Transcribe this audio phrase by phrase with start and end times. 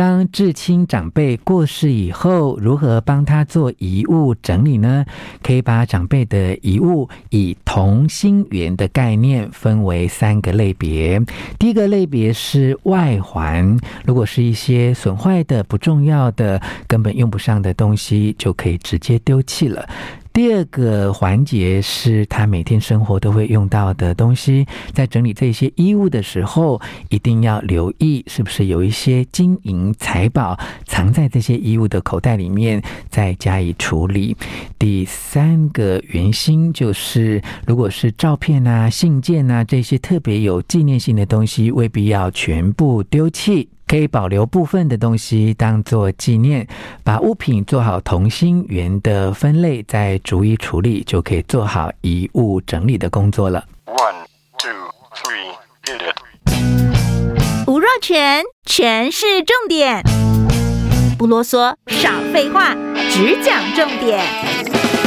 [0.00, 5.04] 当至亲长辈过世以后，如何帮他做遗物整理呢？
[5.42, 11.20] 可以把长辈的遗物以同心圆的概念分为三个类别。
[11.58, 16.58] 第一个类别是外环，如果是一些损坏的、不重要的、
[16.88, 19.86] 根本用不上的东西，就可以直接丢弃了。
[20.32, 32.80] 第二个环节是他每天生活都会用到的东西，在整理这些衣物的时候，一定要留意是不是有一些金银财宝藏在这些衣物的口袋里面，
[33.10, 34.36] 再加以处理。
[34.78, 43.68] 第三个原因就是，如果是照片啊、信件啊这些特别有纪念性的东西，未必要全部丢弃。
[43.90, 46.64] 可以保留部分的东西当做纪念，
[47.02, 53.64] 把物品做好同心圆的分类，再逐一处理，就可以做好遗物整理的工作了。
[53.86, 54.14] One,
[54.58, 54.70] two,
[55.16, 57.66] three, hit it.
[57.66, 60.04] 吴若全，全是重点，
[61.18, 62.76] 不啰嗦，少废话，
[63.10, 64.99] 只讲重点。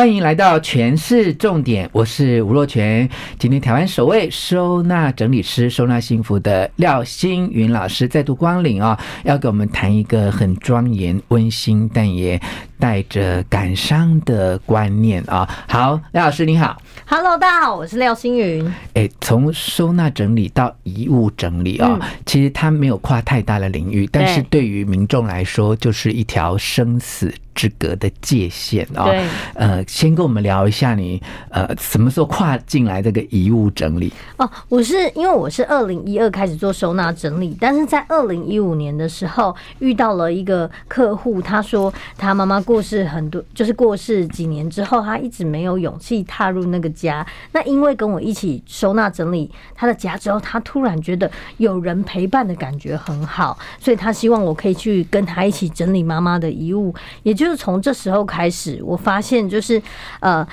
[0.00, 3.06] 欢迎来到全市重点，我是吴若权。
[3.38, 12.40] 今天台湾首位收纳整理师、收纳幸福的廖星云老师再度光临啊、要给我们谈一个很庄严、温馨，但也
[12.80, 15.48] 带着感伤的观念啊。
[15.68, 18.74] 好，廖老师你好，Hello，大家好，我是廖星云。
[18.94, 29.22] 哎，从收纳整理到遗物整理啊、哦，嗯、其实它没有跨太大的领域，但是对于民众来说，就是一条生死之隔的界限啊，对
[29.54, 31.20] 呃，先跟我们聊一下你
[31.50, 34.10] 呃什么时候跨进来这个遗物整理？
[34.38, 47.26] 哦，我是因为我是二零一二开始做收纳整理，但是在二零一五年的时候遇到了一个客户，他说他妈妈过世很多，就是过世几年之后，他一直没有勇气踏入那个家。
[47.50, 59.82] 那因为跟我一起收纳整理他的家之后，他突然觉得有人陪伴的感觉很好，所以他希望我可以去跟他一起整理妈妈的遗物，也就是从这时候开始，我发现就是
[60.20, 60.46] 呃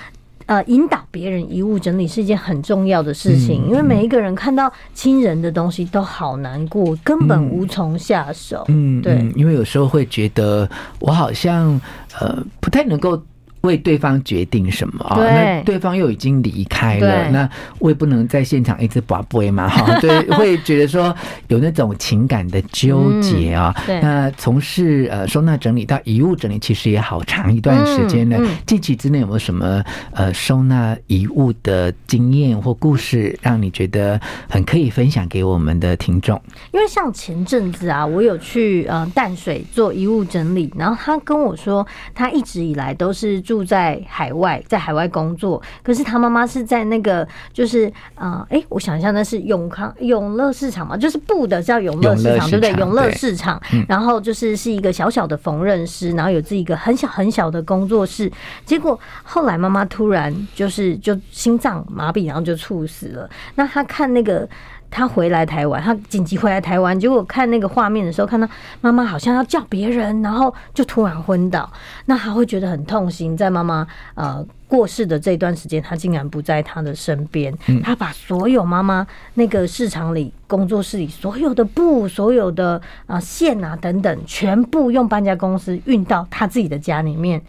[0.48, 8.66] 呃，引导别人遗物整理是一件很重要的事情，因为每一个人看到亲人的东西都好难过，根本无从下手。
[8.70, 10.68] 嗯，对，因为有时候会觉得
[11.00, 11.80] 我好像
[12.20, 13.22] 呃不太能够。
[13.68, 15.16] 为对方决定什么啊？
[15.18, 17.48] 对那对方又已经离开了，那
[17.80, 19.86] 我也不能在现场一直把杯嘛哈。
[20.02, 21.14] 对，会觉得说
[21.50, 23.76] 有那种情感的纠结啊。
[23.80, 28.38] 嗯、对，那从事呃收纳整理到遗物整理，其实也好长一段时间了。
[28.38, 36.42] 嗯嗯、近期之内有没有什么呃收纳遗物的经验或故事，让你觉得很可以分享给我们的听众？
[36.72, 41.86] 因为像前阵子啊，我有去呃淡水做遗物整理，然后他跟我说，
[42.16, 43.57] 他一直以来都是住。
[43.58, 52.72] 住在海外，在海外工作，可是他妈妈是在那个，就是啊，哎、呃，我想一下，那是永康永乐市场嘛，就是布的叫永乐市场，对不对？
[52.74, 53.60] 永乐市场，
[53.90, 58.32] 然后就是是一个小小的缝纫师，然后有自己一个很小很小的工作室。
[58.64, 63.28] 结果后来妈妈突然就是就心脏麻痹，然后就猝死了。
[63.56, 64.48] 那他看那个。
[64.90, 68.48] 他回来台湾，他紧急回来台湾，结果看那个画面的时候，看到
[68.82, 71.72] 妈妈好像要叫别人，然后就突然昏倒。
[72.06, 77.54] 那他会觉得很痛心，在妈妈呃过世的这段时间，他竟然不在他的身边。
[77.84, 79.06] 他把所有妈妈
[79.36, 87.42] 那个市场里、工作室里所有的布、所有的啊线啊等等，全部用搬家公司运到他自己的家里面。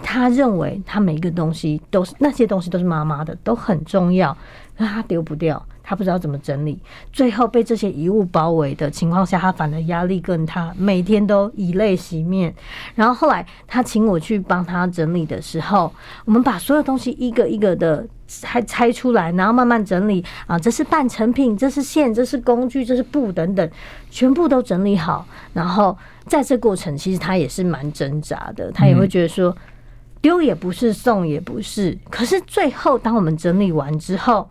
[0.00, 4.36] 他认为他每一个东西都是那些东西都是妈妈的，都很重要，
[4.76, 5.60] 那他丢不掉。
[5.88, 6.78] 他不知道怎么整理，
[7.10, 12.54] 最后被这些遗物包围的情况下，他反而压力更大，每天都以泪洗面。
[12.94, 15.90] 然后后来他请我去帮他整理的时候，
[16.26, 23.70] 我们把所有东西一个一个的拆拆出来，然后慢慢整理啊，这是半成品，这是线，这是工具，这是布等等，
[24.10, 25.26] 全部都整理好。
[25.54, 25.96] 然后
[26.26, 29.56] 在这过程，其实他也是蛮挣扎的，他也会觉得说
[30.20, 31.96] 丢也不是，送也不是。
[32.10, 34.46] 可是最后，当我们整理完之后，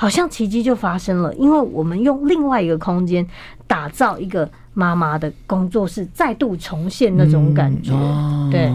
[0.00, 3.26] 好像奇迹就发生了，因为我们用另外一个空间
[3.66, 7.90] 打造一个妈妈的工作室，再度重现那种感觉。
[7.92, 8.70] 嗯哦、对，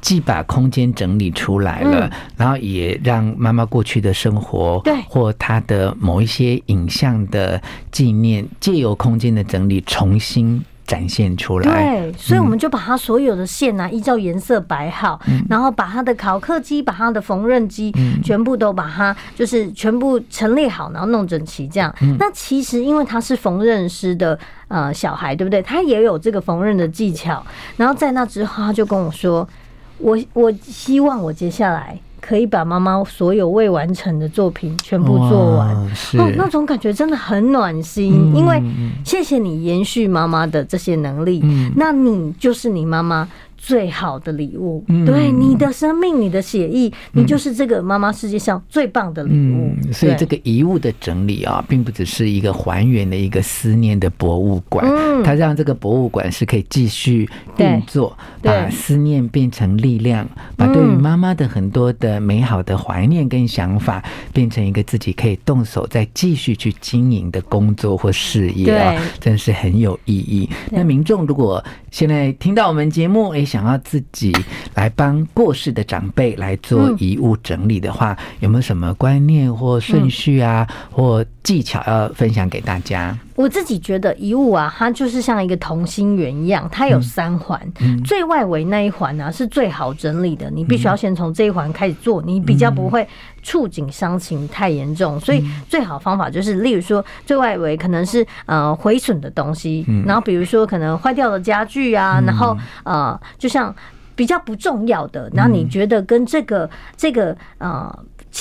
[0.00, 7.60] 既把空间整理出来了，嗯、然后也让妈妈过去的生活，对，或她的某一些影像的
[7.90, 10.64] 纪念，借由空间的整理重新。
[10.92, 17.90] 展现出来，对，所以我们就把它所有的线啊，依照颜色摆好，嗯、然后把它的烤客机、把它的缝纫机，
[18.22, 21.90] 全部都把它就是全部陈列好，然后弄整齐这样。
[22.02, 25.62] 嗯、那其实因为他是缝纫师的呃小孩，对不对？
[25.62, 27.42] 他也有这个缝纫的技巧。
[27.78, 29.48] 然后在那之后，他就跟我说
[29.96, 38.32] ：“我我希望我接下来。”可以把妈妈所有未完成的作品全部做完，是哦，那种感觉真的很暖心。
[38.34, 38.62] 因为
[39.04, 41.42] 谢谢你延续妈妈的这些能力，
[41.76, 43.28] 那你就是你妈妈。
[43.64, 49.70] 最好的礼物，嗯、对你的生命，你的写意，嗯、你就是这个妈妈世界上最棒的礼物。
[49.84, 70.50] 嗯、所以这个遗物的整理啊，并不只是一个还原的一个思念的博物馆，嗯、它让这个博物馆是可以继续运作，把思念变成力量，把对于妈妈的很多的美好的怀念跟想法，变成一个自己可以动手再继续去经营的工作或事业啊，真是很有意义。
[70.68, 73.46] 那民众如果现在听到我们节目，哎。
[73.52, 74.32] 想要自己
[74.72, 83.14] 来帮过世的长辈来做遗物整理的话，有没有什么观念或顺序啊，或技巧要分享给大家？
[83.34, 87.60] 我自己觉得遗物啊，它就是像一个同心圆一样，它有三环，
[88.04, 93.06] 最外围那一环呢是最好整理的，你必须要先从这一环开始做，你比较不会
[93.42, 103.18] 触景伤情太严重，所以最好方法就是，例如说最外围可能是呃毁损的东西，然后比如说可能坏掉的家具啊，然后呃。
[103.38, 103.74] 就像
[104.14, 107.92] 比较不重要的，然后你觉得跟这个这个呃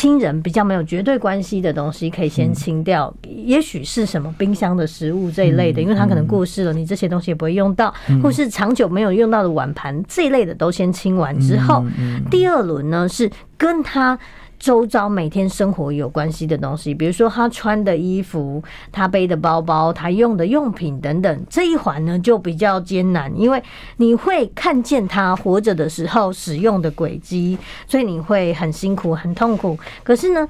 [0.02, 3.14] 亲人比较没有绝对关系的东西，可以先清掉。
[3.28, 7.94] 也许是什么冰箱的食物这一类的，因为他可能过世了，你这些东西也不会用到，
[8.24, 11.86] 或是长久没有用到的碗盘这一类的，都先清完之后，
[12.32, 14.18] 第二轮呢是跟他。
[14.62, 23.62] 周遭每天生活有关系的东西，比如说他穿的衣服、他背的包包、他用的用品等等，这一环呢就比较艰难，因为
[23.98, 29.76] 你会看见他活着的时候使用的轨迹，所以你会很辛苦、很痛苦。
[30.04, 30.48] 可是呢，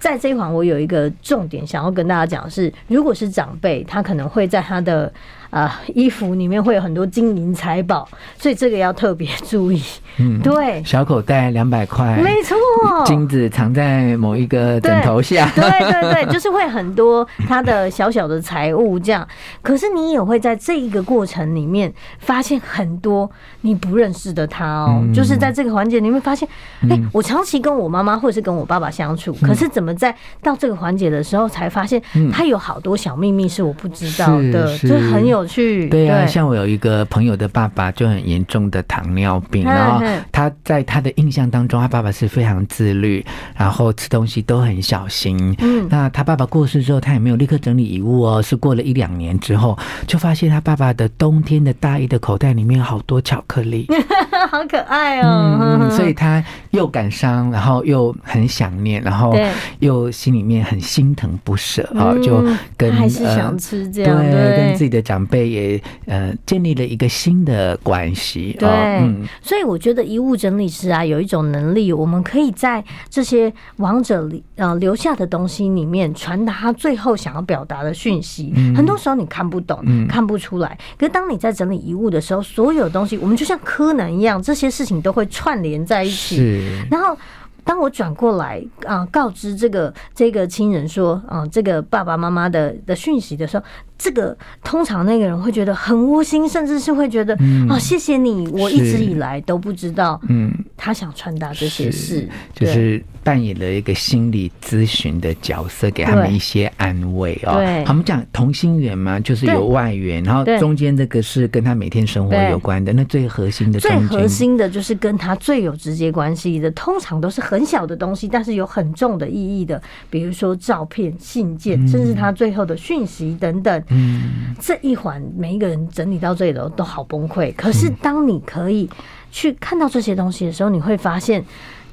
[0.00, 5.12] 在这一环，我有一个重点想要跟大家讲是，如果是长辈，他可能会在他的。
[5.52, 8.08] 啊，衣服里面会有很多金银财宝，
[8.38, 9.82] 所以这个要特别注意。
[10.16, 12.56] 嗯，对，小口袋两百块，没错，
[13.04, 19.28] 金子藏在某一个枕头下，对对对，就是会很多他的小小的财物这样。
[19.60, 26.48] 可是你也会在这一个过程里面发现很多你不认识的他哦，就是在这个环节里面发现，
[26.88, 32.02] 哎，我长期跟我妈妈或者是跟我爸爸相处，可是怎么在到这个环节的时候才发现
[32.32, 35.41] 他有好多小秘密是我不知道的，就很有。
[35.46, 43.24] 去对啊，像我有一个朋友的爸爸就很严重的糖尿病，然后他在他的印象当中，他爸爸是非常自律，
[43.56, 45.54] 然后吃东西都很小心。
[45.58, 53.86] 嗯，那他爸爸过世之后，他也没有立刻整理遗物哦，是过了一两年之后，就发现他爸爸的冬天的大衣的口袋里面有好多巧克力，
[54.48, 55.58] 好可爱哦。
[55.60, 59.36] 嗯， 所以他又感伤，然后又很想念，然后
[59.80, 62.42] 又心里面很心疼不舍啊，就
[62.76, 65.52] 跟还是想吃这样，对，跟自己的长辈。
[65.52, 78.54] 也呃建立了一个新的关系，对，嗯，所以我觉得遗物整理师啊有一种能力，我们可以在这些亡者里呃留下的东西里面传达他最后想要表达的讯息。
[78.74, 87.16] 很多时候你看不懂，看不出来，可是当你在整理遗物的时候，所有东西我们就像柯南一样，这些事情都会串联在一起，然后。
[87.64, 93.64] 当我转过来啊，告知这个这个亲人说啊，这个爸爸妈妈的的讯息的时候，
[94.02, 97.34] 这个通常那个人会觉得很窝心，甚至是会觉得
[97.68, 107.54] 啊，谢谢你，我一直以来都不知道，嗯，他想传达这些事，就是扮演了一个心理咨询的角色，给他们一些安慰哦。
[107.54, 117.62] 对，他们讲同心圆嘛，就是有外缘，然后中间这个是跟他每天生活有关的，那最核心的，最核心的就是跟他最有直接关系的，通常都是很。
[117.62, 119.80] 很小的东西，但是有很重的意义的，
[120.10, 123.80] 比如说照片、信件，甚至他最后的讯息等等。
[123.92, 127.54] 嗯，这一环每一个人整理到这里都都好崩溃。
[127.54, 128.88] 可是当你可以
[129.30, 131.44] 去看到这些东西的时候，你会发现，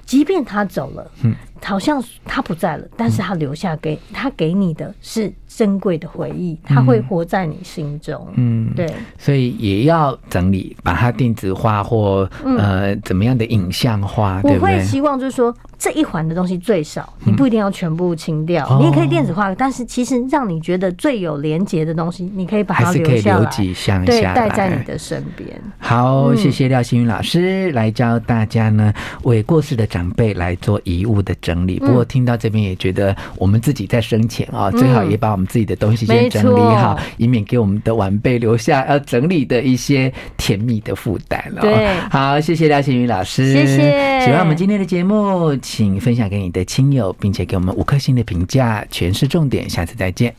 [0.06, 5.32] 即便他走了，嗯，好像他不在了，但是他留下给他给你的是。
[5.60, 8.25] 珍贵的回忆，他会活在你心中。
[8.36, 8.88] 嗯，对，
[9.18, 14.39] 所以也要整理，把它电子化或呃怎么样的影像化。
[14.44, 19.54] 我会希望就是说，这一环的东西最少，你不一定要全部清掉，你也可以电子化。
[19.54, 25.60] 但是其实让你觉得最有连结的东西，你可以把它留下来，对，带在你的身边。
[25.80, 31.79] 好，谢谢廖新云老师来教大家呢，为过世的长辈来做遗物的整理。
[31.79, 35.50] 不过听到这边也觉得，我们自己在生前啊，最好也把我们。
[35.50, 41.62] 自己的东西先整理好，以免给我们的晚辈留下要整理的一些甜蜜的负担了。
[41.62, 44.22] 对，好，谢谢廖贤宇老师，谢谢。
[44.24, 48.86] 喜欢我们今天的节目，请分享给你的亲友，并且给我们五颗星的评价。
[48.91, 50.32] 全是重点，下次再见。